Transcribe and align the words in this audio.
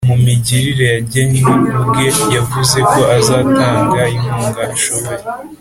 mu 0.09 0.15
migirire 0.25 0.85
yagennye 0.95 1.41
ubwe 1.77 2.05
yavuze 2.35 2.77
ko 2.91 2.99
azatanga 3.17 4.01
inkunga 4.15 4.63
ashoboye 4.75 5.23